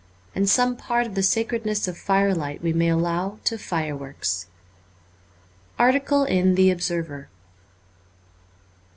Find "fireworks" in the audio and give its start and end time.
3.59-4.47